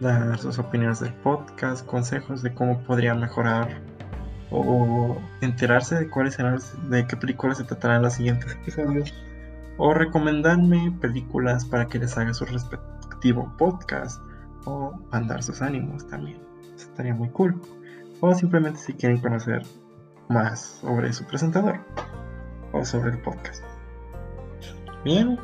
dar 0.00 0.36
sus 0.38 0.58
opiniones 0.58 0.98
del 0.98 1.14
podcast, 1.14 1.86
consejos 1.86 2.42
de 2.42 2.52
cómo 2.52 2.82
podría 2.82 3.14
mejorar 3.14 3.80
o 4.50 5.16
enterarse 5.42 5.94
de 5.94 6.10
cuáles 6.10 6.34
serán, 6.34 6.58
de 6.88 7.06
qué 7.06 7.16
películas 7.16 7.58
se 7.58 7.64
tratarán 7.64 8.02
los 8.02 8.14
siguientes 8.14 8.50
episodios 8.52 9.14
o 9.76 9.94
recomendarme 9.94 10.90
películas 11.00 11.64
para 11.64 11.86
que 11.86 12.00
les 12.00 12.18
haga 12.18 12.34
su 12.34 12.44
respectivo 12.44 13.54
podcast 13.56 14.20
o 14.64 14.92
mandar 15.12 15.44
sus 15.44 15.62
ánimos 15.62 16.04
también. 16.08 16.38
Eso 16.74 16.88
estaría 16.88 17.14
muy 17.14 17.28
cool 17.28 17.60
o 18.20 18.34
simplemente 18.34 18.80
si 18.80 18.94
quieren 18.94 19.20
conocer 19.20 19.62
más 20.28 20.80
sobre 20.80 21.12
su 21.12 21.24
presentador 21.26 21.78
o 22.72 22.84
sobre 22.84 23.12
el 23.12 23.18
podcast. 23.18 23.73
Bien, 25.04 25.38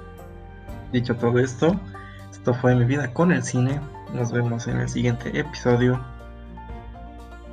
dicho 0.90 1.14
todo 1.16 1.38
esto, 1.38 1.78
esto 2.32 2.54
fue 2.54 2.74
mi 2.74 2.86
vida 2.86 3.12
con 3.12 3.30
el 3.30 3.42
cine. 3.42 3.78
Nos 4.14 4.32
vemos 4.32 4.66
en 4.66 4.78
el 4.78 4.88
siguiente 4.88 5.38
episodio. 5.38 6.00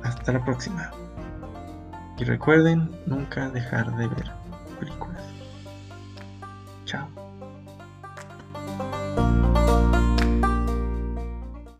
Hasta 0.02 0.32
la 0.32 0.42
próxima. 0.42 0.90
Y 2.16 2.24
recuerden 2.24 2.90
nunca 3.04 3.50
dejar 3.50 3.94
de 3.96 4.08
ver. 4.08 4.37